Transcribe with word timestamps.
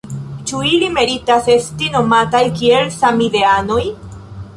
Ĉu 0.51 0.59
ili 0.75 0.87
meritas 0.93 1.49
esti 1.55 1.89
nomataj 1.97 2.41
kiel 2.61 2.89
‘samideanoj’? 2.97 3.83